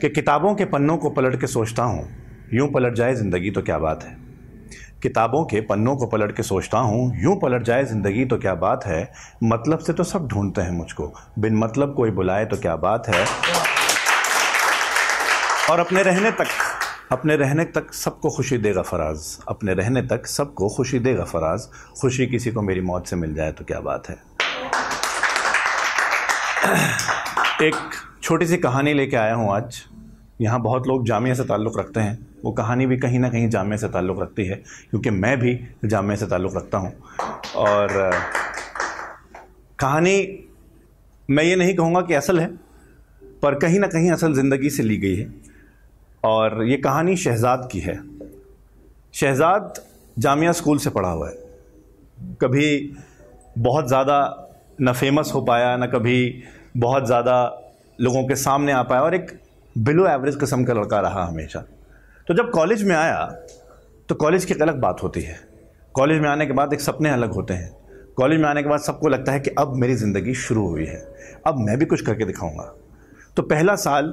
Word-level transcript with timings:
कि 0.00 0.08
किताबों 0.08 0.54
के 0.54 0.64
पन्नों 0.64 0.96
को 0.96 1.10
पलट 1.10 1.40
के 1.40 1.46
सोचता 1.46 1.82
हूँ। 1.82 2.08
यूँ 2.54 2.68
पलट 2.72 2.94
जाए 2.94 3.14
ज़िंदगी 3.14 3.50
तो 3.50 3.62
क्या 3.62 3.78
बात 3.78 4.04
है? 4.04 4.16
किताबों 5.02 5.44
के 5.44 5.60
पन्नों 5.60 5.94
को 5.96 6.06
पलट 6.06 6.36
के 6.36 6.42
सोचता 6.42 6.78
हूँ, 6.78 7.12
यूँ 7.16 7.36
पलट 7.40 7.62
जाए 7.62 7.84
ज़िंदगी 7.84 8.24
तो 8.24 8.38
क्या 8.38 8.54
बात 8.54 8.86
है? 8.86 9.10
मतलब 9.44 9.78
से 9.78 9.92
तो 9.92 10.04
सब 10.04 10.26
ढूंढते 10.28 10.60
हैं 10.60 10.70
मुझको। 10.70 11.12
बिन 11.38 11.56
मतलब 11.56 11.94
कोई 11.94 12.10
बुलाए 12.10 12.44
तो 12.46 12.56
क्या 12.56 12.76
बात 12.76 13.08
है? 13.08 13.24
और 15.70 15.80
अपने 15.80 16.02
रहने 16.02 16.30
तक, 16.30 16.46
अपने 17.12 17.36
रहने 17.36 17.64
तक 17.64 17.92
सबको 17.94 18.30
खुशी 18.30 18.58
देगा 18.58 18.82
फराज। 18.82 19.38
अपने 19.48 19.74
रहने 19.74 20.02
तक 20.02 20.26
सबको 20.26 20.68
खुशी 20.68 20.98
देगा 20.98 21.24
फराज। 21.24 21.68
खुशी 22.00 22.26
किसी 22.26 22.50
को 22.50 22.62
मेरी 22.62 22.80
मौत 22.80 23.06
से 23.06 23.16
मिल 23.16 23.34
जाए 23.34 23.52
तो 23.52 23.64
क्या 23.64 23.80
बात 23.80 24.08
है? 24.08 24.16
एक 27.62 27.74
छोटी 28.22 28.46
सी 28.46 28.56
कहानी 28.56 28.92
लेके 28.94 29.16
आया 29.16 29.34
हूँ 29.34 29.50
आज। 29.52 29.82
यहाँ 30.40 30.60
बहुत 30.62 30.86
लोग 30.86 31.04
जामिया 31.06 31.34
से 31.34 31.44
ताल्लुक़ 31.44 31.78
रखते 31.78 32.00
हैं। 32.00 32.18
वो 32.44 32.52
कहानी 32.52 32.86
भी 32.86 32.96
कहीं 32.96 33.18
ना 33.18 33.28
कहीं 33.30 33.48
जामिया 33.50 33.76
से 33.76 33.88
ताल्लुक़ 33.88 34.20
रखती 34.20 34.44
है, 34.44 34.56
क्योंकि 34.90 35.10
मैं 35.10 35.38
भी 35.40 35.58
जामिया 35.84 36.16
से 36.16 36.26
ताल्लुक़ 36.26 36.56
रखता 36.56 36.78
हूँ। 36.78 36.92
और 37.56 38.10
कहानी 39.78 40.44
मैं 41.28 41.44
ये 41.44 41.56
नहीं 41.56 41.74
कहूँगा 41.74 42.00
कि 42.00 42.14
असल 42.14 42.40
है, 42.40 42.46
पर 43.42 43.54
कहीं 43.54 43.78
ना 43.78 43.86
कहीं 43.86 44.10
असल 44.10 44.34
ज़िंदगी 44.34 44.70
से 44.70 44.82
ली 44.82 44.96
गई 44.96 45.16
है। 45.16 45.32
और 46.24 46.62
ये 46.64 46.76
कहानी 46.76 47.16
शहजाद 47.16 47.68
की 47.72 47.80
है। 47.80 47.98
शहजाद 49.14 49.82
जामिया 50.16 50.52
स्कूल 50.52 50.78
से 50.78 50.90
पढ़ा 50.90 51.10
हुआ 51.10 51.28
है। 51.28 51.36
कभी 52.40 52.94
बहुत 53.58 53.88
ज़्यादा 53.88 54.18
न 54.80 54.92
फ़ेमस 54.92 55.30
हो 55.34 55.40
पाया, 55.42 55.76
न 55.76 55.86
कभी 55.86 56.42
बहुत 56.76 57.06
ज़्यादा 57.06 57.64
लोगों 57.98 58.26
के 58.28 58.34
सामने 58.36 58.72
आ 58.72 58.82
पाया 58.82 59.02
और 59.02 59.14
एक 59.14 59.30
बिलो 59.76 60.06
एवरेज 60.08 60.36
किस्म 60.36 60.64
का 60.64 60.74
लड़का 60.74 61.00
रहा 61.00 61.24
हमेशा। 61.24 61.64
तो 62.28 62.34
जब 62.34 62.50
कॉलेज 62.50 62.82
में 62.82 62.94
आया 62.96 63.24
तो 64.08 64.14
कॉलेज 64.14 64.44
की 64.44 64.54
एक 64.54 64.62
अलग 64.62 64.80
बात 64.80 65.02
होती 65.02 65.20
है। 65.20 65.38
कॉलेज 65.94 66.20
में 66.20 66.28
आने 66.28 66.46
के 66.46 66.52
बाद 66.52 66.72
एक 66.72 66.80
सपने 66.80 67.10
अलग 67.10 67.32
होते 67.32 67.54
हैं। 67.54 67.70
कॉलेज 68.16 68.40
में 68.40 68.48
आने 68.48 68.62
के 68.62 68.68
बाद 68.68 68.80
सबको 68.80 69.08
लगता 69.08 69.32
है 69.32 69.40
कि 69.40 69.50
अब 69.50 69.74
मेरी 69.76 69.94
ज़िंदगी 69.94 70.34
शुरू 70.36 70.66
हुई 70.68 70.86
है। 70.86 71.00
अब 71.46 71.58
मैं 71.58 71.78
भी 71.78 71.84
कुछ 71.84 72.02
करके 72.02 72.24
दिखाऊँगा। 72.24 72.72
तो 73.36 73.42
पहला 73.42 73.74
साल 73.76 74.12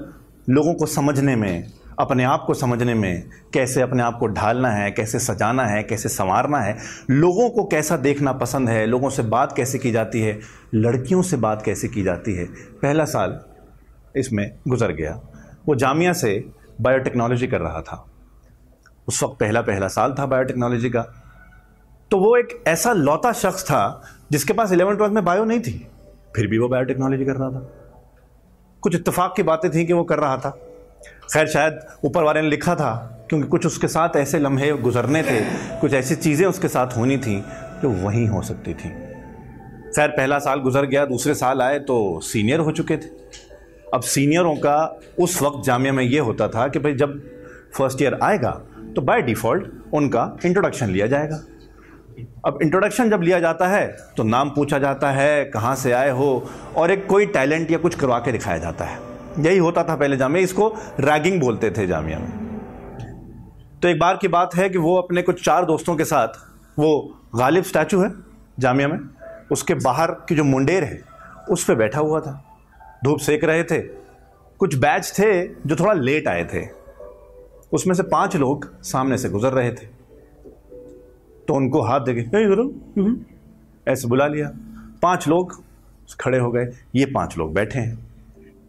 लोगों 0.50 0.74
को 0.74 0.86
समझने 0.86 1.36
में, 1.36 1.72
अपने 2.00 2.24
आप 2.24 2.44
को 2.48 2.54
समझने 2.54 2.94
में 2.94 3.24
कैसे 3.54 3.82
अपने 3.82 4.04
आप 4.04 4.18
को 4.20 4.28
ढालना 4.28 4.70
है, 4.70 4.92
कैसे 4.92 5.20
सजाना 5.20 5.66
है, 5.66 5.82
कैसे 5.84 6.10
संवारना 6.10 6.60
है, 6.60 6.78
लोगों 7.10 7.50
को 7.50 7.64
कैसा 7.64 7.98
देखना 7.98 8.34
पसंद 8.34 8.70
है, 8.70 8.86
लोगों 8.86 9.10
से 9.10 9.24
बात 9.24 9.56
कैसे 9.58 9.80
की 9.80 9.92
जाती 9.92 10.22
है, 10.22 10.40
लड़कियों 10.74 11.22
से 11.22 11.38
बात 11.38 11.62
कैसे 11.62 11.88
की 11.88 12.04
जाती 12.04 12.34
है। 12.34 12.46
पहला 12.82 13.06
साल 13.06 13.40
इसमें 14.18 14.52
गुजर 14.68 14.92
गया। 14.92 15.20
वो 15.68 15.76
जामिया 15.76 16.14
से 16.14 16.34
बायोटेक्नोलॉजी 16.82 17.48
कर 17.48 17.62
रहा 17.62 17.82
था। 17.82 18.06
उस 19.08 19.24
वक्त 19.24 19.40
पहला 19.40 19.62
पहला 19.62 19.88
साल 19.88 20.16
था 20.20 20.26
बायोटेक्नोलॉजी 20.26 20.90
का। 20.90 21.02
तो 22.12 22.18
वो 22.18 22.36
एक 22.38 22.64
ऐसा 22.68 22.94
लौता 22.94 23.32
शख्स 23.34 23.64
था 23.64 24.02
जिसके 24.32 24.54
पास 24.54 24.72
इलेवन 24.72 24.96
ट्वेल्थ 24.96 25.14
में 25.14 25.26
बायो 25.26 25.46
नहीं 25.46 25.60
थी। 25.60 25.88
फिर 26.36 26.48
भी 26.48 26.58
वो 26.58 26.68
बायोटेक्नोलॉजी 26.68 27.26
कर 27.26 27.36
रहा 27.36 27.50
था। 27.50 27.60
कुछ 28.82 28.96
इत्तेफाक 28.96 29.34
की 29.36 29.44
बातें 29.44 29.72
थी 29.72 29.86
कि 29.86 29.94
वो 29.94 30.04
कर 30.04 30.20
रहा 30.20 30.38
था। 30.38 30.50
खैर, 31.34 31.48
शायद 31.48 31.80
ऊपर 32.06 32.24
वाले 32.24 32.42
ने 32.42 32.50
लिखा 32.50 32.76
था, 32.76 32.94
क्योंकि 33.30 33.48
कुछ 33.48 33.66
उसके 33.66 33.88
साथ 33.88 34.16
ऐसे 34.16 34.40
लम्हे 34.40 34.72
गुजरने 34.72 35.24
थे, 35.24 35.40
कुछ 35.80 35.94
ऐसी 35.94 36.16
चीज़ें 36.16 36.48
उसके 36.48 36.68
साथ 36.68 36.98
होनी 36.98 37.18
थी 37.18 37.40
जो 37.82 37.90
वहीं 37.90 38.28
हो 38.28 38.42
सकती 38.42 38.74
थी। 38.74 38.90
खैर, 39.96 40.10
पहला 40.10 40.40
साल 40.40 40.60
गुजर 40.60 40.86
गया, 40.86 41.06
दूसरे 41.06 41.34
साल 41.36 41.62
आए 41.62 41.80
तो 41.80 42.20
सीनियर 42.20 42.60
हो 42.60 42.72
चुके 42.72 42.98
थे। 42.98 43.10
अब 43.96 44.02
सीनियरों 44.04 44.56
का 44.56 44.78
उस 45.20 45.42
वक्त 45.42 45.66
जामिया 45.66 45.94
में 45.94 46.04
ये 46.04 46.20
होता 46.20 46.48
था 46.48 46.68
कि 46.68 46.80
भाई 46.80 46.94
जब 46.94 47.20
फ़र्स्ट 47.78 48.02
ईयर 48.02 48.18
आएगा 48.24 48.52
तो 48.96 49.02
बाय 49.02 49.22
डिफ़ॉल्ट 49.22 49.94
उनका 49.94 50.38
इंट्रोडक्शन 50.46 50.90
लिया 50.90 51.08
जाएगा। 51.08 51.36
अब 52.46 52.60
इंट्रोडक्शन 52.62 53.10
जब 53.10 53.22
लिया 53.22 53.40
जाता 53.40 53.68
है 53.68 53.88
तो 54.18 54.24
नाम 54.24 54.50
पूछा 54.50 54.78
जाता 54.80 55.12
है, 55.12 55.46
कहाँ 55.46 55.76
से 55.76 55.92
आए 55.92 56.10
हो, 56.10 56.48
और 56.78 56.92
एक 56.92 57.06
कोई 57.08 57.26
टैलेंट 57.28 57.72
या 57.72 57.78
कुछ 57.78 57.96
करवा 57.96 58.20
के 58.20 58.32
दिखाया 58.32 58.58
जाता 58.58 58.86
है। 58.86 59.00
यही 59.40 59.58
होता 59.58 59.84
था 59.84 59.96
पहले 59.96 60.18
जामिया, 60.18 60.44
इसको 60.44 60.68
रैगिंग 61.00 61.40
बोलते 61.42 61.72
थे 61.72 61.88
जामिया 61.88 62.20
में। 62.20 62.32
तो 63.82 63.88
एक 63.88 64.00
बार 64.00 64.18
की 64.18 64.28
बात 64.28 64.56
है 64.56 64.70
कि 64.70 64.78
वो 64.78 64.96
अपने 64.98 65.22
कुछ 65.22 65.44
चार 65.46 65.66
दोस्तों 65.66 65.96
के 65.96 66.06
साथ, 66.06 66.28
वो 66.80 67.20
गालिब 67.36 67.64
स्टैचू 67.64 68.02
है 68.02 68.12
जामिया 68.60 68.88
में, 68.88 69.00
उसके 69.52 69.74
बाहर 69.76 70.12
की 70.30 70.36
जो 70.36 70.44
मुंडेर 70.44 70.84
है, 70.84 71.00
उस 71.50 71.64
पर 71.64 71.76
बैठा 71.76 72.00
हुआ 72.00 72.20
था। 72.20 72.42
धूप 73.06 73.20
सेक 73.20 73.44
रहे 73.44 73.64
थे। 73.64 73.80
कुछ 74.60 74.76
बैच 74.76 75.12
थे 75.20 75.48
जो 75.48 75.76
थोड़ा 75.76 75.94
लेट 75.94 76.28
आए 76.28 76.44
थे। 76.54 76.66
उसमें 77.74 77.94
से 77.96 78.04
पाँच 78.04 78.36
लोग 78.36 78.70
सामने 78.84 79.18
से 79.18 79.30
गुजर 79.30 79.54
रहे 79.54 79.72
थे। 79.72 79.88
तो 81.48 81.54
उनको 81.54 81.82
हाथ 81.82 82.00
देके 82.00 82.22
इधर 82.22 83.22
ऐसे 83.88 84.08
बुला 84.08 84.28
लिया। 84.28 84.52
पाँच 85.02 85.28
लोग 85.28 85.62
खड़े 86.20 86.38
हो 86.38 86.52
गए। 86.52 86.68
ये 86.96 87.06
पाँच 87.06 87.38
लोग 87.38 87.54
बैठे 87.54 87.80
हैं। 87.80 87.98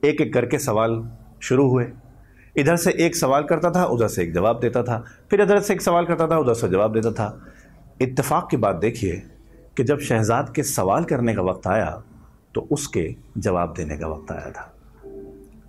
एक 0.04 0.20
एक 0.20 0.32
करके 0.34 0.58
सवाल 0.58 1.10
शुरू 1.40 1.68
हुए। 1.70 1.86
इधर 2.56 2.76
से 2.76 2.90
एक 3.00 3.16
सवाल 3.16 3.42
करता 3.42 3.70
था 3.70 3.84
उधर 3.84 4.08
से 4.08 4.22
एक 4.22 4.32
जवाब 4.34 4.60
देता 4.60 4.82
था। 4.82 5.04
फिर 5.30 5.40
इधर 5.40 5.60
से 5.60 5.74
एक 5.74 5.82
सवाल 5.82 6.04
करता 6.04 6.26
था 6.28 6.38
उधर 6.38 6.54
से 6.54 6.68
जवाब 6.68 6.92
देता 6.92 7.12
था। 7.12 7.46
इत्तेफाक 8.00 8.48
की 8.50 8.56
बात 8.56 8.76
देखिए 8.76 9.22
कि 9.76 9.84
जब 9.84 9.98
शहजाद 9.98 10.52
के 10.56 10.62
सवाल 10.62 11.04
करने 11.04 11.34
का 11.34 11.42
वक्त 11.42 11.66
आया 11.66 12.02
तो 12.56 12.66
उसके 12.70 13.14
जवाब 13.38 13.74
देने 13.76 13.96
का 13.98 14.06
वक्त 14.06 14.32
आया 14.32 14.50
था। 14.50 14.72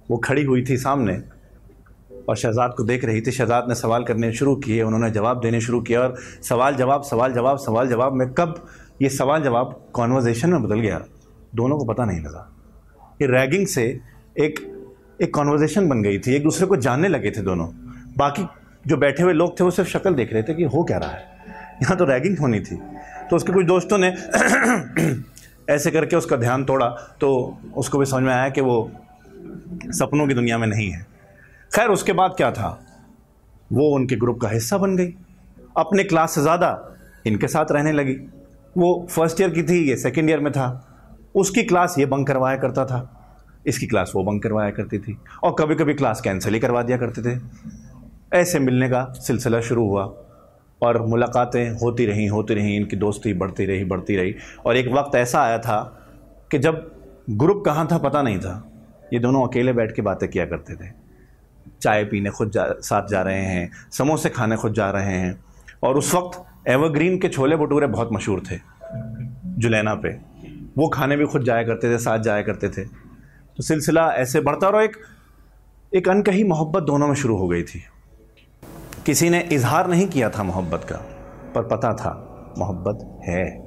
वो 0.09 0.17
खड़ी 0.17 0.43
हुई 0.43 0.63
थी 0.69 0.77
सामने 0.77 1.21
और 2.29 2.35
शहजाद 2.35 2.73
को 2.77 2.83
देख 2.83 3.05
रही 3.05 3.21
थी। 3.21 3.31
शहजाद 3.31 3.65
ने 3.69 3.75
सवाल 3.75 4.03
करने 4.03 4.31
शुरू 4.33 4.55
किए, 4.55 4.81
उन्होंने 4.81 5.09
जवाब 5.11 5.39
देने 5.39 5.61
शुरू 5.61 5.81
किया 5.81 6.01
और 6.01 6.15
सवाल, 6.43 6.75
जवाब 6.75 7.01
सवाल 7.01 7.33
जवाब 7.33 7.57
सवाल, 7.57 7.87
जवाब 7.87 8.13
में 8.13 8.27
कब 8.33 8.67
ये 9.01 9.09
सवाल, 9.09 9.43
जवाब 9.43 9.89
कॉन्वर्जेशन 9.93 10.49
में 10.49 10.63
बदल 10.63 10.79
गया? 10.79 11.03
दोनों 11.55 11.77
को 11.77 11.85
पता 11.85 12.05
नहीं 12.05 12.19
लगा। 12.19 12.51
ये 13.21 13.27
रैगिंग 13.27 13.67
से 13.67 13.99
एक 14.39 14.59
एक 15.21 15.33
कॉन्वर्जेशन 15.33 15.87
बन 15.89 16.01
गई 16.01 16.19
थी, 16.19 16.35
एक 16.35 16.43
दूसरे 16.43 16.67
को 16.67 16.75
जानने 16.75 17.07
लगे 17.07 17.31
थे 17.31 17.41
दोनों। 17.41 17.67
बाकी 18.17 18.47
जो 18.87 18.97
बैठे 18.97 19.23
हुए 19.23 19.33
लोग 19.33 19.59
थे, 19.59 19.63
वो 19.63 19.71
सिर्फ़ 19.71 19.89
शक्ल 19.89 20.13
देख 20.13 20.33
रहे 20.33 20.43
थे 20.43 20.53
कि 20.53 20.63
हो 20.63 20.83
क्या 20.83 20.97
रहा 20.97 21.09
है। 21.09 21.25
यहाँ 21.81 21.97
तो 21.97 22.05
रैगिंग 22.05 22.37
होनी 22.39 22.59
थी। 22.59 22.75
तो 23.29 23.35
उसके 23.35 23.53
कुछ 23.53 23.65
दोस्तों 23.65 23.97
ने 23.97 24.09
ऐसे 25.69 25.91
करके 25.91 26.15
उसका 26.15 26.35
ध्यान 26.35 26.63
तोड़ा 26.65 26.87
तो 27.21 27.57
उसको 27.75 27.97
भी 27.97 28.05
समझ 28.05 28.23
में 28.23 28.33
आया 28.33 28.49
कि 28.49 28.61
वो 28.61 28.91
सपनों 29.91 30.27
की 30.27 30.33
दुनिया 30.33 30.57
में 30.57 30.67
नहीं 30.67 30.89
है। 30.89 31.05
खैर, 31.71 31.89
उसके 31.89 32.13
बाद 32.13 32.33
क्या 32.37 32.51
था? 32.51 32.69
वो 33.73 33.89
उनके 33.95 34.15
ग्रुप 34.15 34.39
का 34.41 34.49
हिस्सा 34.49 34.77
बन 34.77 34.95
गई। 34.97 35.13
अपने 35.77 36.03
क्लास 36.03 36.35
से 36.35 36.41
ज़्यादा 36.41 36.69
इनके 37.27 37.47
साथ 37.47 37.71
रहने 37.71 37.91
लगी। 37.91 38.13
वो 38.77 39.07
फ़र्स्ट 39.11 39.41
ईयर 39.41 39.49
की 39.49 39.63
थी, 39.63 39.79
ये 39.89 39.95
सेकेंड 39.97 40.29
ईयर 40.29 40.39
में 40.39 40.51
था। 40.53 40.67
उसकी 41.35 41.63
क्लास 41.63 41.95
ये 41.99 42.05
बंक 42.05 42.27
करवाया 42.27 42.57
करता 42.57 42.85
था। 42.85 42.99
इसकी 43.67 43.87
क्लास 43.87 44.11
वो 44.15 44.23
बंक 44.23 44.43
करवाया 44.43 44.71
करती 44.71 44.99
थी। 44.99 45.17
और 45.43 45.55
कभी 45.59 45.75
कभी 45.75 45.93
क्लास 45.93 46.21
कैंसिल 46.21 46.53
ही 46.53 46.59
करवा 46.59 46.81
दिया 46.83 46.97
करते 46.97 47.21
थे। 47.23 47.39
ऐसे 48.33 48.59
मिलने 48.59 48.89
का 48.89 49.03
सिलसिला 49.17 49.61
शुरू 49.61 49.87
हुआ। 49.89 50.05
और 50.81 51.01
मुलाकातें 51.05 51.69
होती 51.69 52.05
रहीं 52.05 52.29
होती 52.29 52.53
रहीं, 52.53 52.75
इनकी 52.75 52.95
दोस्ती 52.95 53.33
बढ़ती 53.33 53.65
रही 53.65 53.83
बढ़ती 53.85 54.15
रही। 54.15 54.35
और 54.65 54.77
एक 54.77 54.87
वक्त 54.87 55.15
ऐसा 55.15 55.41
आया 55.41 55.57
था 55.59 55.79
कि 56.51 56.59
जब 56.59 56.91
ग्रुप 57.29 57.63
कहाँ 57.65 57.87
था 57.91 57.97
पता 57.97 58.21
नहीं 58.21 58.39
था। 58.39 58.71
ये 59.13 59.19
दोनों 59.19 59.47
अकेले 59.47 59.73
बैठ 59.73 59.91
के 59.91 60.01
बातें 60.01 60.29
किया 60.29 60.45
करते 60.45 60.75
थे। 60.75 60.91
चाय 61.81 62.03
पीने 62.05 62.29
खुद 62.29 62.51
जा, 62.51 62.67
साथ 62.71 63.07
जा 63.07 63.21
रहे 63.21 63.41
हैं, 63.41 63.69
समोसे 63.91 64.29
खाने 64.29 64.55
खुद 64.55 64.73
जा 64.73 64.89
रहे 64.91 65.15
हैं। 65.15 65.39
और 65.83 65.97
उस 65.97 66.13
वक्त 66.15 66.43
एवरग्रीन 66.67 67.17
के 67.17 67.29
छोले 67.29 67.55
भटूरे 67.55 67.87
बहुत 67.87 68.09
मशहूर 68.13 68.41
थे, 68.51 68.59
जुलैना 69.45 69.95
पे। 69.95 70.09
वो 70.77 70.87
खाने 70.87 71.17
भी 71.17 71.25
खुद 71.25 71.43
जाया 71.43 71.63
करते 71.63 71.93
थे, 71.93 71.97
साथ 71.97 72.19
जाया 72.19 72.41
करते 72.41 72.69
थे। 72.69 72.85
तो 73.57 73.63
सिलसिला 73.63 74.07
ऐसे 74.13 74.41
बढ़ता 74.41 74.67
और 74.67 74.83
एक 74.83 74.97
एक 75.95 76.09
अनकही 76.09 76.43
मोहब्बत 76.43 76.83
दोनों 76.83 77.07
में 77.07 77.15
शुरू 77.15 77.37
हो 77.37 77.47
गई 77.47 77.63
थी। 77.63 77.83
किसी 79.07 79.29
ने 79.29 79.41
इजहार 79.41 79.87
नहीं 79.87 80.07
किया 80.07 80.29
था 80.29 80.43
मोहब्बत 80.43 80.83
का, 80.83 80.95
पर 81.55 81.61
पता 81.61 81.93
था 81.93 82.11
मोहब्बत 82.57 83.21
है। 83.23 83.57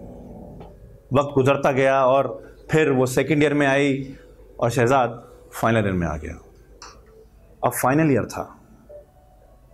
वक्त 1.12 1.34
गुजरता 1.34 1.72
गया 1.72 2.04
और 2.04 2.54
फिर 2.70 2.90
वो 2.90 3.06
सेकेंड 3.06 3.42
ईयर 3.42 3.54
में 3.54 3.66
आई 3.66 4.16
और 4.60 4.70
शहजाद 4.70 5.28
फाइनल 5.52 5.84
ईयर 5.84 5.92
में 5.92 6.06
आ 6.06 6.16
गया। 6.16 6.34
अब 7.64 7.72
फाइनल 7.72 8.12
ईयर 8.12 8.24
था। 8.24 8.60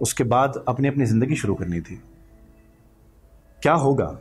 उसके 0.00 0.24
बाद 0.24 0.64
अपनी 0.68 0.88
अपनी 0.88 1.06
ज़िंदगी 1.06 1.36
शुरू 1.36 1.54
करनी 1.54 1.80
थी। 1.80 2.02
क्या 3.62 3.72
होगा? 3.72 4.18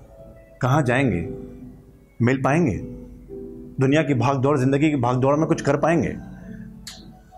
कहाँ 0.61 0.83
जाएँगे? 0.83 1.29
मिल 2.21 2.41
पाएँगे? 2.41 2.77
दुनिया 3.79 4.03
की 4.03 4.13
भाग 4.13 4.37
दौड़ 4.37 4.57
ज़िंदगी 4.57 4.89
की 4.89 4.95
भाग 4.95 5.15
दौड़ 5.15 5.35
में 5.35 5.47
कुछ 5.47 5.61
कर 5.61 5.77
पाएँगे? 5.77 6.15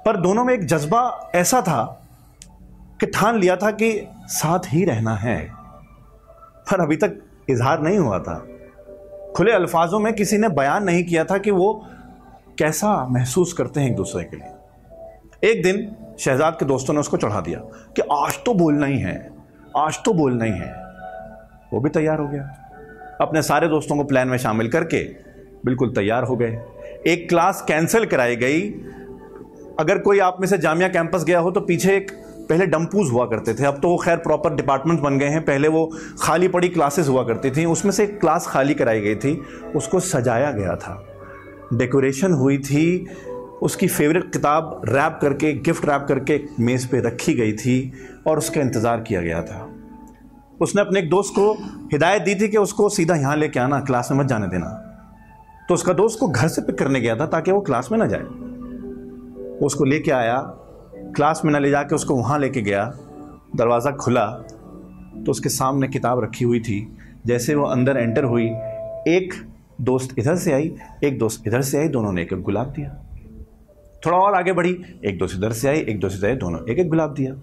पर 0.05 0.17
दोनों 0.17 0.43
में 0.43 0.53
एक 0.53 0.65
जज्बा 0.65 1.31
ऐसा 1.35 1.61
था 1.61 2.06
कि 2.99 3.05
ठान 3.05 3.39
लिया 3.39 3.55
था 3.55 3.71
कि 3.71 4.07
साथ 4.27 4.59
ही 4.67 4.83
रहना 4.85 5.15
है। 5.15 5.49
पर 6.71 6.81
अभी 6.81 6.95
तक 6.95 7.19
इजहार 7.49 7.81
नहीं 7.81 7.97
हुआ 7.97 8.19
था। 8.19 8.47
खुले 9.35 9.51
अल्फाजों 9.51 9.99
में 9.99 10.13
किसी 10.13 10.37
ने 10.37 10.49
बयान 10.49 10.83
नहीं 10.83 11.03
किया 11.03 11.23
था 11.23 11.37
कि 11.37 11.51
वो 11.51 11.87
कैसा 12.59 13.07
महसूस 13.07 13.53
करते 13.53 13.79
हैं 13.79 13.89
एक 13.89 13.95
दूसरे 13.95 14.23
के 14.23 14.37
लिए। 14.37 15.51
एक 15.51 15.63
दिन 15.63 15.95
शहजाद 16.19 16.53
के 16.53 16.65
दोस्तों 16.65 16.93
ने 16.93 16.99
उसको 16.99 17.17
चढ़ा 17.17 17.41
दिया 17.41 17.59
कि 17.95 18.01
आज 18.01 18.39
तो 18.45 18.53
बोलना 18.53 18.85
ही 18.85 18.99
है, 18.99 19.31
आज 19.77 19.99
तो 20.05 20.13
बोलना 20.13 20.45
ही 20.45 20.51
है। 20.51 20.73
वो 21.73 21.79
भी 21.79 21.89
तैयार 21.89 22.19
हो 22.19 22.27
गया। 22.27 22.43
अपने 23.21 23.41
सारे 23.41 23.67
दोस्तों 23.67 23.95
को 23.95 24.03
प्लान 24.03 24.27
में 24.27 24.37
शामिल 24.37 24.69
करके 24.69 25.03
बिल्कुल 25.65 25.93
तैयार 25.93 26.23
हो 26.23 26.35
गए। 26.35 26.61
एक 27.07 27.29
क्लास 27.29 27.61
कैंसिल 27.67 28.05
कराई 28.05 28.35
गई। 28.35 28.61
अगर 29.79 29.97
कोई 29.97 30.19
आप 30.19 30.37
में 30.39 30.47
से 30.47 30.57
जामिया 30.57 30.87
कैंपस 30.87 31.23
गया 31.23 31.39
हो 31.39 31.51
तो 31.51 31.61
पीछे 31.61 31.95
एक 31.95 32.11
पहले 32.49 32.65
डंपूज 32.65 33.11
हुआ 33.11 33.25
करते 33.25 33.53
थे। 33.53 33.65
अब 33.65 33.79
तो 33.81 33.89
वो 33.89 33.97
खैर 33.97 34.17
प्रॉपर 34.17 34.55
डिपार्टमेंट 34.55 34.99
बन 35.01 35.17
गए 35.19 35.29
हैं। 35.29 35.43
पहले 35.45 35.67
वो 35.67 35.85
खाली 36.21 36.47
पड़ी 36.47 36.69
क्लासेस 36.69 37.07
हुआ 37.07 37.23
करती 37.23 37.51
थी। 37.51 37.65
उसमें 37.65 37.91
से 37.91 38.03
एक 38.03 38.19
क्लास 38.19 38.47
खाली 38.47 38.73
कराई 38.73 39.01
गई 39.01 39.15
थी। 39.15 39.35
उसको 39.75 39.99
सजाया 39.99 40.51
गया 40.51 40.75
था। 40.75 41.01
डेकोरेशन 41.73 42.33
हुई 42.33 42.57
थी। 42.57 43.07
उसकी 43.63 43.87
फेवरेट 43.87 44.31
किताब 44.33 44.81
रैप 44.85 45.17
करके 45.21 45.53
गिफ्ट 45.53 45.85
रैप 45.85 46.05
करके 46.07 46.39
मेज़ 46.59 46.87
पे 46.87 46.99
रखी 46.99 47.33
गई 47.33 47.53
थी 47.53 47.93
और 48.27 48.37
उसका 48.37 48.61
इंतज़ार 48.61 49.01
किया 49.01 49.21
गया 49.21 49.41
था। 49.41 49.67
उसने 50.61 50.81
अपने 50.81 50.99
एक 50.99 51.09
दोस्त 51.09 51.33
को 51.35 51.51
हिदायत 51.91 52.21
दी 52.21 52.35
थी 52.35 52.47
कि 52.47 52.57
उसको 52.57 52.89
सीधा 52.89 53.15
यहाँ 53.15 53.35
लेके 53.37 53.59
आना 53.59 53.79
क्लास 53.79 54.11
में 54.11 54.17
मत 54.19 54.25
जाने 54.25 54.47
देना। 54.47 54.69
तो 55.69 55.73
उसका 55.73 55.93
दोस्त 55.93 56.19
को 56.19 56.27
घर 56.27 56.47
से 56.47 56.61
पिक 56.61 56.77
करने 56.77 57.01
गया 57.01 57.15
था 57.15 57.25
ताकि 57.25 57.51
वो 57.51 57.61
क्लास 57.61 57.89
में 57.91 57.97
ना 57.99 58.05
जाए। 58.05 58.23
उसको 59.65 59.85
लेके 59.85 60.11
आया। 60.11 60.37
क्लास 61.15 61.41
में 61.45 61.51
ना 61.53 61.59
ले 61.59 61.69
जाके 61.69 61.95
उसको 61.95 62.15
वहाँ 62.15 62.39
लेके 62.39 62.61
गया, 62.61 62.85
दरवाज़ा 63.55 63.91
खुला 63.93 64.25
तो 65.17 65.31
उसके 65.31 65.49
सामने 65.49 65.87
किताब 65.87 66.23
रखी 66.23 66.45
हुई 66.45 66.59
थी। 66.59 66.79
जैसे 67.25 67.55
वो 67.55 67.65
अंदर 67.65 67.97
एंटर 67.97 68.23
हुई, 68.23 68.45
एक 69.07 69.33
दोस्त 69.81 70.13
इधर 70.19 70.35
से 70.35 70.53
आई, 70.53 70.71
एक 71.03 71.17
दोस्त 71.19 71.47
इधर 71.47 71.61
से 71.61 71.77
आई, 71.77 71.87
दोनों 71.87 72.11
ने 72.13 72.21
एक 72.21 72.33
एक 72.33 72.41
गुलाब 72.41 72.71
दिया। 72.71 72.89
थोड़ा 74.05 74.17
और 74.17 74.35
आगे 74.35 74.53
बढ़ी, 74.53 74.77
एक 75.05 75.17
दोस्त 75.17 75.37
इधर 75.37 75.51
से 75.51 75.67
आई, 75.69 75.79
एक 75.79 75.99
दोस्त 75.99 76.17
इधर 76.17 76.27
आई, 76.27 76.35
दोनों 76.35 76.59
एक 76.69 76.79
एक 76.79 76.89
गुलाब 76.89 77.13
दिया। 77.13 77.33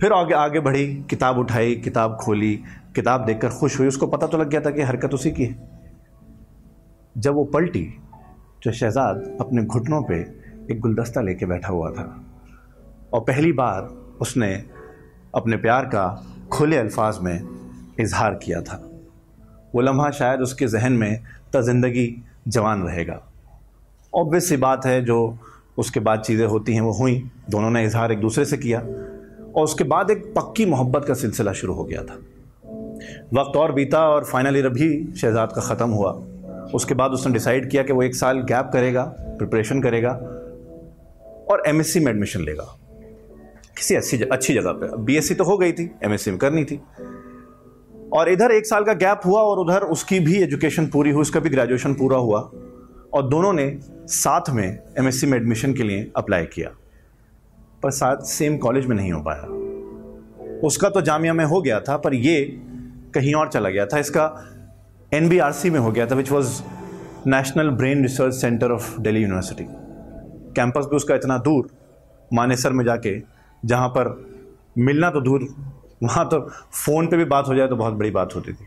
फिर 0.00 0.12
आगे 0.12 0.34
आगे 0.34 0.60
बढ़ी, 0.60 0.86
किताब 1.10 1.38
उठाई, 1.38 1.74
किताब 1.74 2.16
खोली, 2.20 2.54
किताब 2.94 3.24
देखकर 3.24 3.48
खुश 3.50 3.78
हुई। 3.78 3.88
उसको 3.88 4.06
पता 4.06 4.26
तो 4.26 4.38
लग 4.38 4.48
गया 4.48 4.60
था 4.60 4.70
कि 4.70 4.82
हरकत 4.82 5.14
उसी 5.14 5.30
की 5.30 5.44
है। 5.44 5.70
जब 7.14 7.34
वो 7.34 7.44
पलटी 7.44 7.84
तो 8.64 8.72
शहजाद 8.72 9.36
अपने 9.40 9.62
घुटनों 9.62 10.02
पे 10.02 10.20
एक 10.72 10.80
गुलदस्ता 10.80 11.20
लेके 11.20 11.46
बैठा 11.46 11.68
हुआ 11.68 11.90
था। 11.90 12.04
और 13.14 13.20
पहली 13.20 13.52
बार 13.52 13.82
उसने 14.20 14.64
अपने 15.34 15.56
प्यार 15.56 15.84
का 15.84 16.24
खुले 16.52 16.76
अल्फाज 16.76 17.18
में 17.18 17.40
इजहार 18.00 18.34
किया 18.34 18.60
था। 18.60 18.90
वो 19.74 19.80
लम्हा 19.80 20.10
शायद 20.10 20.40
उसके 20.40 20.66
जहन 20.66 20.92
में 20.92 21.22
त 21.56 21.60
ज़िंदगी 21.60 22.24
जवान 22.48 22.82
रहेगा। 22.82 23.20
ऑब्वियस 24.14 24.48
सी 24.48 24.56
बात 24.56 24.86
है, 24.86 25.04
जो 25.04 25.38
उसके 25.78 26.00
बाद 26.00 26.20
चीज़ें 26.20 26.46
होती 26.46 26.74
हैं, 26.74 26.80
वो 26.80 26.92
हुई। 26.92 27.30
दोनों 27.50 27.70
ने 27.70 27.84
इजहार 27.84 28.12
एक 28.12 28.20
दूसरे 28.20 28.44
से 28.44 28.56
किया। 28.56 28.80
और 29.56 29.64
उसके 29.64 29.84
बाद 29.84 30.10
एक 30.10 30.32
पक्की 30.36 30.66
मोहब्बत 30.66 31.04
का 31.04 31.14
सिलसिला 31.14 31.52
शुरू 31.52 31.74
हो 31.74 31.84
गया 31.84 32.02
था। 32.02 32.14
वक्त 33.34 33.56
और 33.56 33.72
बीता 33.72 34.08
और 34.08 34.24
फाइनल 34.24 34.68
भी 34.68 35.14
शहजाद 35.14 35.52
का 35.52 35.60
ख़त्म 35.60 35.90
हुआ। 35.90 36.10
उसके 36.74 36.94
बाद 36.94 37.10
उसने 37.10 37.32
डिसाइड 37.32 37.70
किया 37.70 37.82
कि 37.82 37.92
वो 37.92 38.02
एक 38.02 38.14
साल 38.14 38.40
गैप 38.40 38.70
करेगा 38.72 39.04
प्रिपरेशन 39.18 39.82
करेगा 39.82 40.10
और 41.50 41.62
एमएससी 41.66 42.00
में 42.00 42.12
एडमिशन 42.12 42.40
लेगा। 42.40 42.76
किसी 43.76 43.94
अच्छी 43.94 44.18
अच्छी 44.22 44.54
जगह 44.54 44.72
पे। 44.72 44.96
बीएससी 44.96 45.34
तो 45.34 45.44
हो 45.44 45.56
गई 45.58 45.72
थी 45.72 45.90
एमएससी 46.04 46.30
में 46.30 46.38
करनी 46.38 46.64
थी। 46.64 46.80
और 48.12 48.28
इधर 48.28 48.50
एक 48.50 48.66
साल 48.66 48.84
का 48.84 48.92
गैप 48.92 49.20
हुआ 49.26 49.40
और 49.40 49.58
उधर 49.58 49.82
उसकी 49.82 50.20
भी 50.20 50.36
एजुकेशन 50.42 50.86
पूरी 50.86 51.10
हुई, 51.10 51.20
उसका 51.20 51.40
भी 51.40 51.50
ग्रेजुएशन 51.50 51.94
पूरा 51.94 52.18
हुआ 52.18 52.40
और 53.12 53.28
दोनों 53.28 53.52
ने 53.52 53.78
साथ 54.06 54.50
में 54.50 54.78
एमएससी 54.98 55.26
में 55.26 55.38
एडमिशन 55.38 55.74
के 55.74 55.82
लिए 55.82 56.10
अप्लाई 56.16 56.44
किया। 56.44 56.70
पर 57.82 57.90
साथ 57.90 58.16
सेम 58.16 58.56
कॉलेज 58.56 58.86
में 58.86 58.96
नहीं 58.96 59.12
हो 59.12 59.22
पाया। 59.22 60.58
उसका 60.60 60.88
तो 60.88 61.00
जामिया 61.00 61.32
में 61.32 61.44
हो 61.44 61.60
गया 61.62 61.80
था, 61.80 61.96
पर 61.96 62.14
ये 62.14 62.44
कहीं 63.14 63.34
और 63.34 63.48
चला 63.48 63.68
गया 63.68 63.86
था। 63.86 63.98
इसका 63.98 64.24
एनबीआरसी 65.14 65.70
में 65.70 65.80
हो 65.80 65.92
गया 65.92 66.06
था 66.06 66.14
which 66.14 66.30
was 66.30 66.62
national 67.26 67.70
brain 67.70 68.02
research 68.02 68.34
centre 68.34 68.70
of 68.70 69.00
Delhi 69.00 69.22
university 69.22 69.64
campus 70.56 70.84
भी 70.84 70.96
उसका 70.96 71.14
इतना 71.14 71.38
दूर, 71.38 71.68
मानेसर 72.32 72.72
में 72.72 72.84
जाके 72.84 73.31
जहाँ 73.64 73.88
पर 73.88 74.08
मिलना 74.78 75.10
तो 75.10 75.20
दूर, 75.20 75.46
वहाँ 76.02 76.28
तो 76.28 76.40
फ़ोन 76.72 77.06
पे 77.06 77.16
भी 77.16 77.24
बात 77.24 77.48
हो 77.48 77.54
जाए 77.54 77.68
तो 77.68 77.76
बहुत 77.76 77.94
बड़ी 77.94 78.10
बात 78.10 78.34
होती 78.34 78.52
थी। 78.52 78.66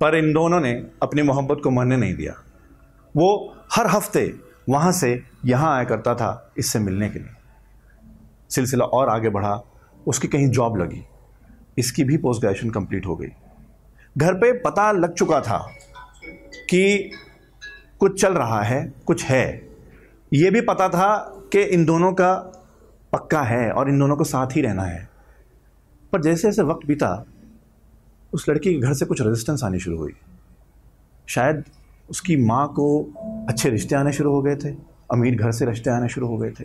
पर 0.00 0.14
इन 0.14 0.32
दोनों 0.32 0.60
ने 0.60 0.72
अपनी 1.02 1.22
मोहब्बत 1.22 1.60
को 1.64 1.70
मरने 1.70 1.96
नहीं 1.96 2.14
दिया। 2.14 2.34
वो 3.16 3.54
हर 3.72 3.86
हफ़्ते 3.86 4.34
वहाँ 4.68 4.92
से 4.92 5.22
यहाँ 5.44 5.74
आया 5.74 5.84
करता 5.84 6.14
था 6.14 6.52
इससे 6.58 6.78
मिलने 6.78 7.08
के 7.08 7.18
लिए। 7.18 7.34
सिलसिला 8.50 8.84
और 8.84 9.08
आगे 9.08 9.28
बढ़ा, 9.28 9.62
उसकी 10.06 10.28
कहीं 10.28 10.48
जॉब 10.48 10.76
लगी। 10.76 11.04
इसकी 11.78 12.04
भी 12.04 12.16
पोस्ट 12.16 12.40
ग्रेजुएशन 12.40 12.70
कंप्लीट 12.70 13.06
हो 13.06 13.16
गई। 13.16 13.28
घर 14.18 14.34
पे 14.34 14.52
पता 14.52 14.92
लग 14.92 15.14
चुका 15.14 15.40
था 15.40 15.58
कि 16.70 17.10
कुछ 18.00 18.20
चल 18.22 18.34
रहा 18.34 18.62
है, 18.62 18.92
कुछ 19.06 19.24
है। 19.24 19.68
ये 20.32 20.50
भी 20.50 20.60
पता 20.60 20.88
था 20.88 21.16
कि 21.52 21.62
इन 21.62 21.84
दोनों 21.84 22.12
का 22.12 22.58
पक्का 23.12 23.42
है 23.42 23.70
और 23.70 23.88
इन 23.88 23.98
दोनों 23.98 24.16
को 24.16 24.24
साथ 24.24 24.46
ही 24.46 24.60
रहना 24.60 24.82
है। 24.82 25.08
पर 26.12 26.22
जैसे 26.22 26.48
जैसे 26.48 26.62
वक्त 26.62 26.86
बीता, 26.86 27.24
उस 28.32 28.48
लड़की 28.48 28.74
के 28.74 28.80
घर 28.80 28.94
से 28.94 29.06
कुछ 29.06 29.22
रेजिस्टेंस 29.22 29.64
आनी 29.64 29.78
शुरू 29.78 29.98
हुई। 29.98 30.12
शायद 31.26 31.64
उसकी 32.10 32.36
माँ 32.36 32.68
को 32.68 33.02
अच्छे 33.48 33.70
रिश्ते 33.70 33.94
आने 33.94 34.12
शुरू 34.12 34.32
हो 34.32 34.42
गए 34.42 34.56
थे, 34.56 34.68
अमीर 35.12 35.36
घर 35.36 35.52
से 35.52 35.66
रिश्ते 35.66 35.90
आने 35.90 36.08
शुरू 36.08 36.26
हो 36.26 36.38
गए 36.38 36.50
थे। 36.50 36.64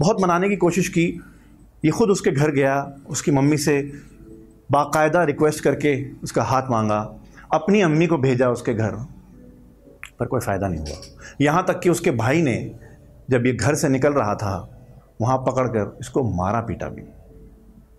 बहुत 0.00 0.16
मनाने 0.20 0.48
की 0.48 0.56
कोशिश 0.56 0.88
की। 0.88 1.20
ये 1.84 1.90
खुद 1.90 2.10
उसके 2.10 2.30
घर 2.30 2.50
गया, 2.50 2.96
उसकी 3.08 3.30
मम्मी 3.30 3.56
से 3.56 3.92
बाकायदा 4.70 5.24
रिक्वेस्ट 5.24 5.64
करके 5.64 6.10
उसका 6.12 6.42
हाथ 6.42 6.62
मांगा, 6.70 7.14
अपनी 7.52 7.80
अम्मी 7.80 8.06
को 8.06 8.18
भेजा 8.18 8.50
उसके 8.50 8.74
घर। 8.74 8.90
पर 10.18 10.26
कोई 10.26 10.40
फ़ायदा 10.40 10.68
नहीं 10.68 10.80
हुआ। 10.80 10.96
यहाँ 11.40 11.64
तक 11.68 11.80
कि 11.80 11.90
उसके 11.90 12.10
भाई 12.10 12.42
ने 12.42 12.74
जब 13.30 13.46
ये 13.46 13.52
घर 13.52 13.74
से 13.74 13.88
निकल 13.88 14.12
रहा 14.12 14.34
था 14.34 14.81
वहाँ 15.22 15.38
पकड़ 15.38 15.66
कर 15.68 15.96
इसको 16.00 16.22
मारा 16.36 16.60
पीटा 16.60 16.88
भी। 16.88 17.02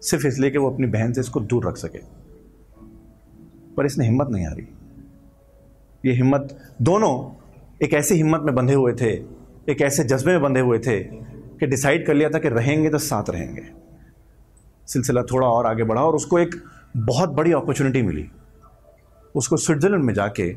सिर्फ़ 0.02 0.28
इसलिए 0.28 0.52
कि 0.52 0.58
वो 0.58 0.70
अपनी 0.72 0.88
बहन 0.88 1.14
से 1.14 1.22
इसको 1.22 1.40
दूर 1.40 1.68
रख 1.68 1.78
सके। 1.78 2.00
पर 3.76 3.86
इसने 3.86 4.06
हिम्मत 4.06 4.30
नहीं 4.30 4.46
हारी। 4.46 4.68
ये 6.06 6.14
हिम्मत 6.14 6.58
दोनों 6.82 7.14
एक 7.84 7.94
ऐसी 7.94 8.16
हिम्मत 8.16 8.42
में 8.42 8.54
बंधे 8.56 8.74
हुए 8.74 8.94
थे, 8.94 9.12
एक 9.70 9.82
ऐसे 9.82 10.04
जज्बे 10.04 10.32
में 10.32 10.42
बंधे 10.42 10.60
हुए 10.60 10.80
थे 10.80 11.00
कि 11.00 11.68
डिसाइड 11.68 12.06
कर 12.08 12.14
लिया 12.14 12.30
था 12.30 12.40
कि 12.40 12.50
रहेंगे 12.50 12.90
तो 12.90 12.98
साथ 12.98 13.30
रहेंगे। 13.30 13.64
सिलसिला 14.88 15.22
थोड़ा 15.24 15.48
और 15.48 15.66
आगे 15.66 15.84
बढ़ा 15.84 16.02
और 16.02 16.16
उसको 16.16 16.40
एक 16.40 16.56
बहुत 16.98 17.30
बड़ी 17.30 17.52
अपॉर्चुनिटी 17.52 18.02
मिली। 18.02 18.26
उसको 19.36 19.58
स्विट्ज़रलैंड 19.58 20.04
में 20.04 20.14
जाके 20.14 20.50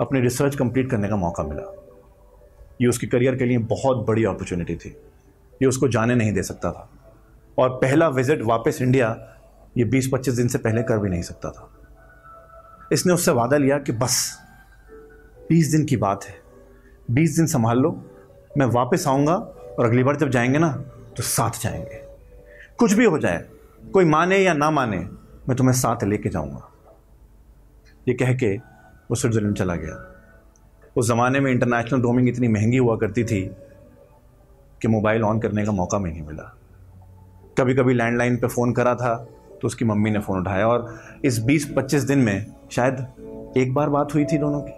अपनी 0.00 0.20
रिसर्च 0.20 0.56
कंप्लीट 0.56 0.90
करने 0.90 1.08
का 1.08 1.16
मौका 1.16 1.42
मिला। 1.42 1.72
ये 2.80 2.86
उसके 2.86 3.06
करियर 3.06 3.36
के 3.36 3.44
लिए 3.44 3.58
बहुत 3.58 4.06
बड़ी 4.06 4.24
अपॉर्चुनिटी 4.24 4.76
थी। 4.76 4.96
ये 5.62 5.66
उसको 5.66 5.88
जाने 5.88 6.14
नहीं 6.14 6.32
दे 6.32 6.42
सकता 6.42 6.72
था। 6.72 6.90
और 7.58 7.70
पहला 7.70 8.08
विज़िट 8.08 8.42
वापस 8.42 8.78
इंडिया 8.82 9.08
ये 9.78 9.84
20-25 9.84 10.34
दिन 10.34 10.48
से 10.48 10.58
पहले 10.58 10.82
कर 10.82 10.98
भी 10.98 11.08
नहीं 11.08 11.22
सकता 11.22 11.50
था। 11.50 11.70
इसने 12.92 13.12
उससे 13.12 13.30
वादा 13.30 13.56
लिया 13.56 13.78
कि 13.78 13.92
बस 13.92 14.38
20 15.50 15.70
दिन 15.70 15.84
की 15.84 15.96
बात 15.96 16.24
है। 16.24 16.34
20 17.10 17.36
दिन 17.36 17.46
संभाल 17.46 17.78
लो, 17.78 18.10
मैं 18.58 18.66
वापस 18.66 19.04
आऊँगा 19.08 19.34
और 19.78 19.86
अगली 19.86 20.02
बार 20.02 20.16
जब 20.16 20.30
जाएँगे 20.30 20.58
ना 20.58 20.72
तो 21.16 21.22
साथ 21.22 21.50
जाएँगे। 21.62 22.02
कुछ 22.78 22.92
भी 22.92 23.04
हो 23.04 23.18
जाए, 23.18 23.44
कोई 23.92 24.04
माने 24.04 24.38
या 24.38 24.52
ना 24.52 24.70
माने, 24.70 24.98
मैं 25.48 25.56
तुम्हें 25.56 25.74
साथ 25.74 26.04
लेके 26.04 26.28
जाऊँगा। 26.28 26.70
ये 28.08 28.14
कह 28.14 28.32
के 28.34 28.56
वो 29.10 29.14
स्विट्ज़रलैंड 29.14 29.56
चला 29.56 29.74
गया। 29.76 30.10
उस 30.96 31.08
ज़माने 31.08 31.40
में 31.40 31.50
इंटरनेशनल 31.52 32.00
रोमिंग 32.00 32.28
इतनी 32.28 32.48
महँगी 32.48 32.76
हुआ 32.76 32.96
करती 32.96 33.24
थी 33.24 33.56
कि 34.82 34.88
मोबाइल 34.88 35.22
ऑन 35.22 35.40
करने 35.40 35.64
का 35.64 35.72
मौका 35.72 35.98
में 35.98 36.10
नहीं 36.10 36.22
मिला। 36.22 36.54
कभी 37.58 37.74
कभी 37.74 37.94
लैंडलाइन 37.94 38.36
पे 38.36 38.46
फ़ोन 38.46 38.72
करा 38.72 38.94
था 38.94 39.14
तो 39.62 39.66
उसकी 39.66 39.84
मम्मी 39.84 40.10
ने 40.10 40.18
फ़ोन 40.18 40.40
उठाया 40.40 40.66
और 40.68 40.98
इस 41.24 41.38
20-25 41.40 42.02
दिन 42.02 42.18
में 42.18 42.46
शायद 42.72 43.54
एक 43.56 43.74
बार 43.74 43.88
बात 43.88 44.14
हुई 44.14 44.24
थी 44.24 44.38
दोनों 44.38 44.60
की। 44.60 44.72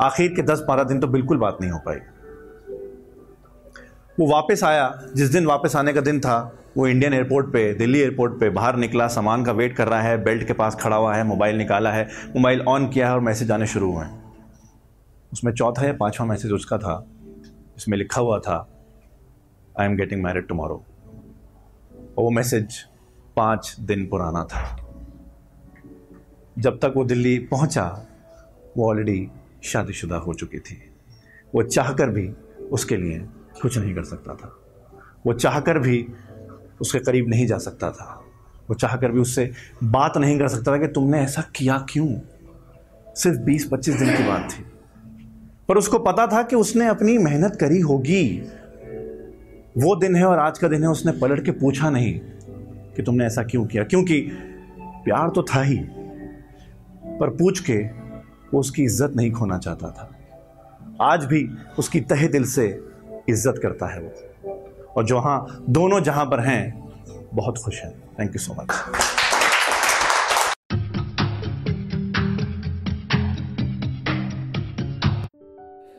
आखिर 0.00 0.32
के 0.32 0.42
10-12 0.42 0.84
दिन 0.84 1.00
तो 1.00 1.06
बिल्कुल 1.06 1.38
बात 1.38 1.58
नहीं 1.60 1.70
हो 1.70 1.78
पाई। 1.78 1.96
वो 4.20 4.26
वापस 4.26 4.64
आया, 4.64 5.02
जिस 5.14 5.28
दिन 5.28 5.46
वापस 5.46 5.76
आने 5.76 5.92
का 5.92 6.00
दिन 6.00 6.20
था, 6.20 6.56
वो 6.76 6.86
इंडियन 6.86 7.14
एयरपोर्ट 7.14 7.46
पे, 7.46 7.72
दिल्ली 7.74 8.00
एयरपोर्ट 8.00 8.32
पे 8.40 8.50
बाहर 8.50 8.76
निकला, 8.76 9.06
सामान 9.06 9.44
का 9.44 9.52
वेट 9.52 9.76
कर 9.76 9.88
रहा 9.88 10.00
है, 10.02 10.24
बेल्ट 10.24 10.46
के 10.46 10.52
पास 10.52 10.74
खड़ा 10.74 10.96
हुआ 10.96 11.14
है, 11.14 11.24
मोबाइल 11.24 11.56
निकाला 11.56 11.92
है, 11.92 12.08
मोबाइल 12.36 12.60
ऑन 12.60 12.88
किया 12.88 13.08
है 13.08 13.14
और 13.14 13.20
मैसेज 13.20 13.50
आने 13.50 13.66
शुरू 13.66 13.92
हुए 13.92 14.06
उसमें 15.32 15.52
चौथा 15.52 15.86
या 15.86 15.92
पांचवा 15.92 16.26
मैसेज 16.26 16.52
उसका 16.52 16.78
था 16.78 17.06
इसमें 17.80 17.98
लिखा 17.98 18.20
हुआ 18.20 18.38
था 18.38 18.68
I 19.80 19.86
am 19.86 19.96
getting 19.96 20.22
married 20.22 20.46
tomorrow 20.46 20.84
वो 22.18 22.30
मैसेज 22.30 22.84
पाँच 23.36 23.76
दिन 23.80 24.06
पुराना 24.06 24.44
था। 24.44 24.86
जब 26.58 26.78
तक 26.78 26.92
वो 26.96 27.04
दिल्ली 27.04 27.38
पहुँचा, 27.38 28.06
वो 28.76 28.90
ऑलरेडी 28.90 29.28
शादीशुदा 29.62 30.16
हो 30.16 30.34
चुकी 30.34 30.58
थी। 30.58 30.90
वो 31.54 31.62
चाहकर 31.62 32.08
भी 32.08 32.30
उसके 32.70 32.96
लिए 32.96 33.18
कुछ 33.62 33.78
नहीं 33.78 33.94
कर 33.94 34.04
सकता 34.04 34.34
था। 34.34 34.56
वो 35.26 35.32
चाहकर 35.32 35.78
भी 35.78 36.08
उसके 36.80 36.98
करीब 36.98 37.28
नहीं 37.28 37.46
जा 37.46 37.58
सकता 37.58 37.90
था। 37.90 38.24
वो 38.68 38.74
चाहकर 38.74 39.12
भी 39.12 39.20
उससे 39.20 39.52
बात 39.84 40.16
नहीं 40.16 40.38
कर 40.38 40.48
सकता 40.48 40.72
था 40.72 40.78
कि 40.78 40.88
तुमने 40.88 41.20
ऐसा 41.20 41.42
किया 41.42 41.86
क्यों? 41.90 42.20
सिर्फ़ 43.14 43.38
20-25 43.38 43.94
दिन 43.94 44.16
की 44.16 44.22
बात 44.22 44.48
थी। 44.50 44.79
पर 45.70 45.78
उसको 45.78 45.98
पता 45.98 46.26
था 46.26 46.42
कि 46.42 46.56
उसने 46.56 46.86
अपनी 46.88 47.16
मेहनत 47.18 47.56
करी 47.56 47.78
होगी। 47.80 48.24
वो 49.78 49.94
दिन 49.96 50.16
है 50.16 50.24
और 50.24 50.38
आज 50.38 50.58
का 50.58 50.68
दिन 50.68 50.82
है, 50.82 50.88
उसने 50.88 51.12
पलट 51.12 51.44
के 51.44 51.50
पूछा 51.50 51.90
नहीं 51.90 52.18
कि 52.96 53.02
तुमने 53.02 53.26
ऐसा 53.26 53.42
क्यों 53.42 53.64
किया? 53.66 53.84
क्योंकि 53.84 54.20
प्यार 55.04 55.30
तो 55.30 55.42
था 55.42 55.62
ही, 55.62 55.76
पर 57.20 57.30
पूछ 57.30 57.60
के 57.60 57.78
वो 58.50 58.60
उसकी 58.60 58.84
इज़्ज़त 58.84 59.12
नहीं 59.16 59.30
खोना 59.32 59.58
चाहता 59.58 59.90
था। 59.90 60.10
आज 61.02 61.24
भी 61.24 61.48
उसकी 61.78 62.00
तहे 62.00 62.28
दिल 62.28 62.44
से 62.44 62.66
इज़्ज़त 63.28 63.60
करता 63.62 63.94
है 63.94 64.00
वो। 64.00 64.90
और 64.96 65.04
जो 65.04 65.18
हाँ 65.18 65.64
दोनों 65.70 66.00
जहाँ 66.00 66.26
पर 66.26 66.40
हैं, 66.40 66.90
बहुत 67.34 67.58
खुश 67.58 67.82
हैं। 67.84 67.92
Thank 68.20 68.30
you 68.30 68.38
so 68.38 68.62
much 68.62 69.19